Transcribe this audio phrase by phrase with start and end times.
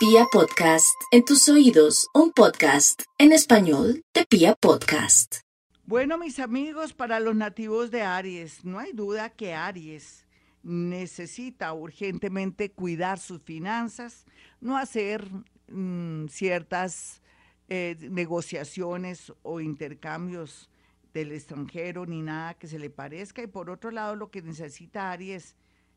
[0.00, 5.40] Pia Podcast, en tus oídos, un podcast en español de Pia Podcast.
[5.84, 10.24] Bueno, mis amigos, para los nativos de Aries, no hay duda que Aries
[10.62, 14.24] necesita urgentemente cuidar sus finanzas,
[14.62, 15.28] no hacer
[15.68, 17.20] mm, ciertas
[17.68, 20.70] eh, negociaciones o intercambios
[21.12, 23.42] del extranjero ni nada que se le parezca.
[23.42, 25.56] Y por otro lado, lo que necesita Aries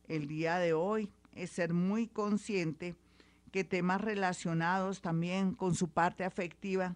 [0.10, 2.98] el día de hoy es ser muy consciente
[3.54, 6.96] que temas relacionados también con su parte afectiva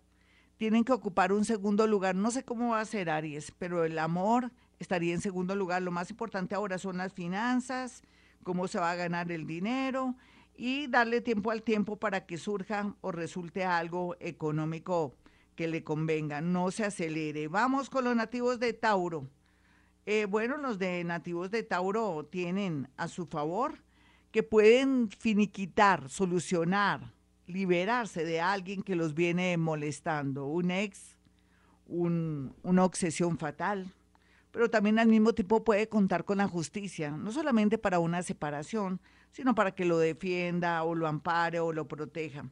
[0.58, 2.16] tienen que ocupar un segundo lugar.
[2.16, 5.84] No sé cómo va a ser Aries, pero el amor estaría en segundo lugar.
[5.84, 8.02] Lo más importante ahora son las finanzas,
[8.44, 10.16] cómo se va a ganar el dinero
[10.56, 15.16] y darle tiempo al tiempo para que surja o resulte algo económico
[15.56, 16.42] que le convenga.
[16.42, 17.50] No se acelere.
[17.50, 19.30] Vamos con los nativos de Tauro.
[20.08, 23.84] Eh, bueno, los de nativos de Tauro tienen a su favor
[24.44, 27.14] pueden finiquitar, solucionar,
[27.48, 31.18] liberarse de alguien que los viene molestando, un ex,
[31.88, 33.94] una obsesión fatal,
[34.52, 39.00] pero también al mismo tiempo puede contar con la justicia, no solamente para una separación,
[39.32, 42.50] sino para que lo defienda o lo ampare o lo proteja.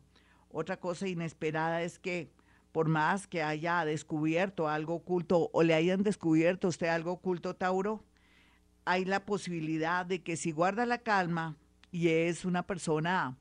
[0.50, 2.32] Otra cosa inesperada es que
[2.72, 8.04] por más que haya descubierto algo oculto o le hayan descubierto usted algo oculto, Tauro,
[8.86, 11.58] hay la posibilidad de que si guarda la calma,
[11.96, 13.38] y es una persona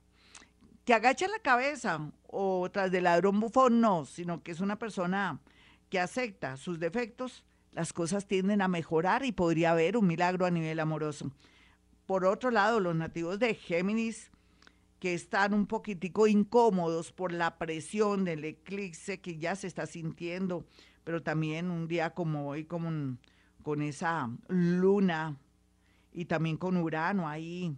[0.85, 5.41] que agacha la cabeza o tras del ladrón bufón, no, sino que es una persona
[5.91, 10.53] que acepta sus defectos, las cosas tienden a mejorar y podría haber un milagro a
[10.53, 11.33] nivel amoroso.
[12.07, 14.31] Por otro lado, los nativos de Géminis,
[15.01, 20.65] que están un poquitico incómodos por la presión del eclipse que ya se está sintiendo,
[21.03, 23.17] pero también un día como hoy, como
[23.65, 25.41] con esa luna
[26.13, 27.77] y también con Urano ahí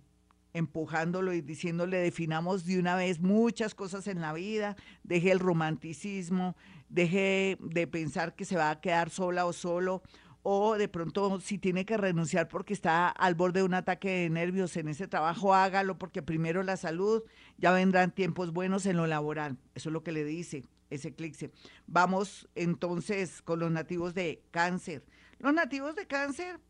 [0.56, 6.56] empujándolo y diciéndole definamos de una vez muchas cosas en la vida, deje el romanticismo,
[6.88, 10.02] deje de pensar que se va a quedar sola o solo,
[10.42, 14.30] o de pronto si tiene que renunciar porque está al borde de un ataque de
[14.30, 17.22] nervios en ese trabajo, hágalo porque primero la salud,
[17.58, 19.58] ya vendrán tiempos buenos en lo laboral.
[19.74, 21.50] Eso es lo que le dice ese eclipse.
[21.86, 25.04] Vamos entonces con los nativos de cáncer.
[25.38, 26.60] Los nativos de cáncer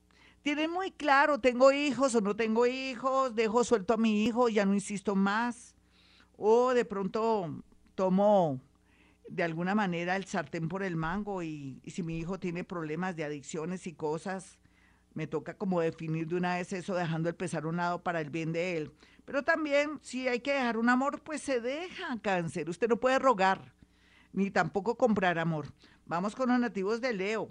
[0.43, 4.65] tienen muy claro, tengo hijos o no tengo hijos, dejo suelto a mi hijo, ya
[4.65, 5.75] no insisto más.
[6.37, 7.63] O de pronto
[7.95, 8.61] tomo
[9.29, 13.25] de alguna manera el sartén por el mango y, si mi hijo tiene problemas de
[13.25, 14.59] adicciones y cosas,
[15.15, 18.31] me toca como definir de una vez eso, dejando el pesar un lado para el
[18.31, 18.93] bien de él.
[19.25, 22.69] Pero también, si hay que dejar un amor, pues se deja cáncer.
[22.69, 23.73] Usted no puede rogar,
[24.33, 25.73] ni tampoco comprar amor.
[26.05, 27.51] Vamos con los nativos de Leo.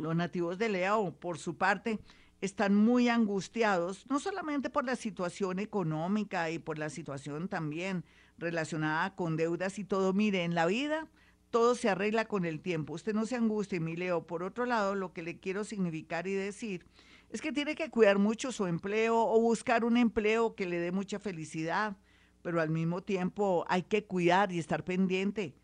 [0.00, 1.98] Los nativos de Leo, por su parte,
[2.40, 8.04] están muy angustiados, no solamente por la situación económica y por la situación también
[8.38, 10.12] relacionada con deudas y todo.
[10.12, 11.08] Mire, en la vida
[11.50, 12.94] todo se arregla con el tiempo.
[12.94, 14.26] Usted no se angustie, mi Leo.
[14.26, 16.86] Por otro lado, lo que le quiero significar y decir
[17.30, 20.92] es que tiene que cuidar mucho su empleo o buscar un empleo que le dé
[20.92, 21.96] mucha felicidad,
[22.42, 25.54] pero al mismo tiempo hay que cuidar y estar pendiente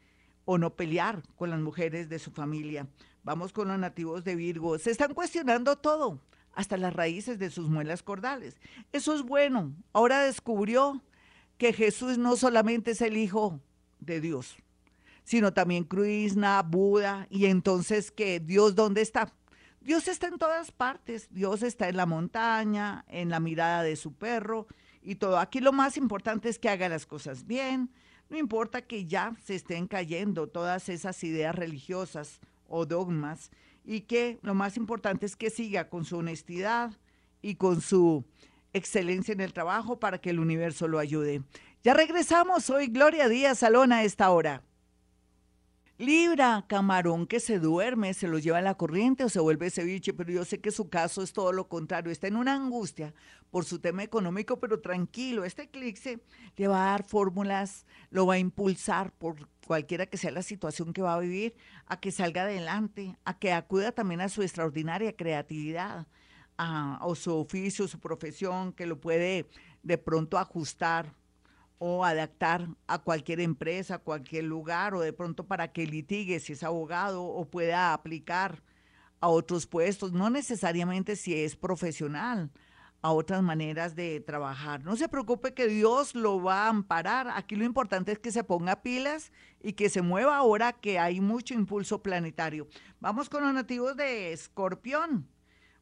[0.45, 2.87] o no pelear con las mujeres de su familia.
[3.23, 4.79] Vamos con los nativos de Virgo.
[4.79, 6.21] Se están cuestionando todo,
[6.53, 8.57] hasta las raíces de sus muelas cordales.
[8.93, 9.73] Eso es bueno.
[9.93, 11.03] Ahora descubrió
[11.59, 13.61] que Jesús no solamente es el Hijo
[14.01, 14.57] de Dios,
[15.23, 19.33] sino también Krishna, Buda, y entonces que Dios dónde está.
[19.81, 21.29] Dios está en todas partes.
[21.31, 24.67] Dios está en la montaña, en la mirada de su perro
[25.03, 25.39] y todo.
[25.39, 27.91] Aquí lo más importante es que haga las cosas bien.
[28.29, 33.51] No importa que ya se estén cayendo todas esas ideas religiosas o dogmas
[33.85, 36.93] y que lo más importante es que siga con su honestidad
[37.43, 38.25] y con su
[38.73, 41.43] excelencia en el trabajo para que el universo lo ayude.
[41.83, 44.63] Ya regresamos, soy Gloria Díaz Salón a esta hora.
[45.97, 50.13] Libra, camarón que se duerme, se lo lleva a la corriente o se vuelve ceviche,
[50.13, 53.15] pero yo sé que su caso es todo lo contrario, está en una angustia
[53.53, 56.19] por su tema económico, pero tranquilo, este eclipse
[56.57, 60.93] le va a dar fórmulas, lo va a impulsar por cualquiera que sea la situación
[60.93, 61.55] que va a vivir,
[61.87, 66.09] a que salga adelante, a que acuda también a su extraordinaria creatividad,
[66.59, 69.49] a, o su oficio, su profesión, que lo puede
[69.85, 71.15] de pronto ajustar
[71.87, 76.63] o adaptar a cualquier empresa, cualquier lugar, o de pronto para que litigue si es
[76.63, 78.63] abogado o pueda aplicar
[79.21, 82.51] a otros puestos, no necesariamente si es profesional,
[83.03, 84.83] a otras maneras de trabajar.
[84.83, 87.29] No se preocupe que Dios lo va a amparar.
[87.35, 91.21] Aquí lo importante es que se ponga pilas y que se mueva ahora que hay
[91.21, 92.67] mucho impulso planetario.
[92.99, 95.29] Vamos con los nativos de Escorpión.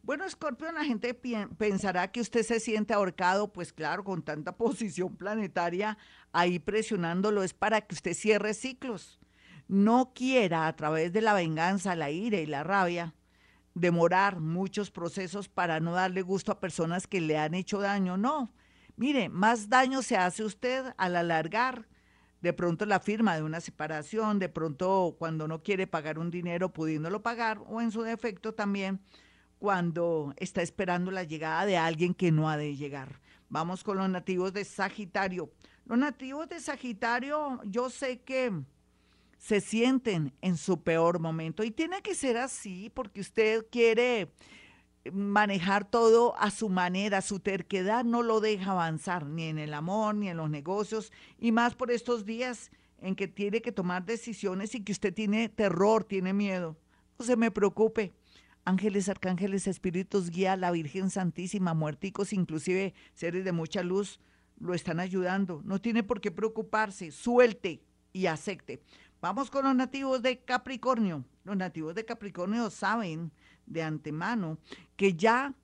[0.05, 5.17] Bueno, Scorpio, la gente pensará que usted se siente ahorcado, pues claro, con tanta posición
[5.17, 5.97] planetaria
[6.33, 9.21] ahí presionándolo es para que usted cierre ciclos.
[9.69, 13.15] No quiera a través de la venganza, la ira y la rabia
[13.75, 18.17] demorar muchos procesos para no darle gusto a personas que le han hecho daño.
[18.17, 18.53] No,
[18.97, 21.89] mire, más daño se hace usted al alargar
[22.41, 26.73] de pronto la firma de una separación, de pronto cuando no quiere pagar un dinero
[26.73, 29.01] pudiéndolo pagar o en su defecto también
[29.63, 33.21] cuando está esperando la llegada de alguien que no ha de llegar.
[33.49, 35.53] Vamos con los nativos de Sagitario.
[35.85, 38.51] Los nativos de Sagitario, yo sé que
[39.39, 44.33] se sienten en su peor momento y tiene que ser así porque usted quiere
[45.13, 50.17] manejar todo a su manera, su terquedad no lo deja avanzar ni en el amor
[50.17, 54.75] ni en los negocios y más por estos días en que tiene que tomar decisiones
[54.75, 56.77] y que usted tiene terror, tiene miedo.
[57.17, 58.13] No se me preocupe,
[58.65, 64.21] ángeles, arcángeles, espíritus, guía, la Virgen Santísima, muerticos, inclusive seres de mucha luz,
[64.59, 65.63] lo están ayudando.
[65.65, 67.83] No tiene por qué preocuparse, suelte
[68.13, 68.83] y acepte.
[69.21, 71.25] Vamos con los nativos de Capricornio.
[71.45, 73.33] Los nativos de Capricornio saben
[73.67, 74.59] de antemano
[74.97, 75.55] que ya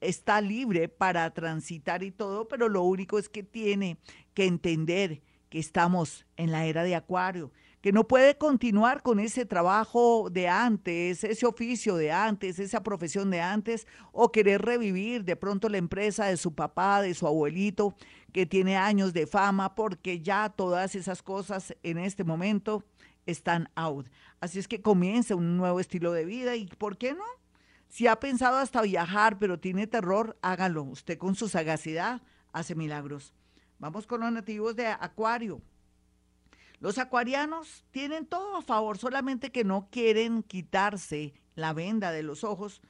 [0.00, 3.98] está libre para transitar y todo, pero lo único es que tiene
[4.34, 9.46] que entender que estamos en la era de Acuario, que no puede continuar con ese
[9.46, 15.36] trabajo de antes, ese oficio de antes, esa profesión de antes, o querer revivir de
[15.36, 17.94] pronto la empresa de su papá, de su abuelito,
[18.32, 22.84] que tiene años de fama, porque ya todas esas cosas en este momento
[23.24, 24.08] están out.
[24.40, 27.24] Así es que comience un nuevo estilo de vida y ¿por qué no?
[27.88, 30.84] Si ha pensado hasta viajar, pero tiene terror, hágalo.
[30.84, 32.22] Usted con su sagacidad
[32.52, 33.34] hace milagros.
[33.78, 35.60] Vamos con los nativos de Acuario.
[36.80, 42.42] Los acuarianos tienen todo a favor, solamente que no quieren quitarse la venda de los
[42.42, 42.80] ojos